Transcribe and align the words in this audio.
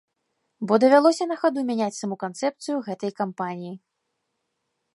Бо 0.69 0.73
давялося 0.83 1.27
на 1.31 1.35
хаду 1.41 1.65
мяняць 1.67 1.93
саму 1.99 2.15
канцэпцыю 2.23 2.77
гэтай 2.87 3.11
кампаніі. 3.21 3.75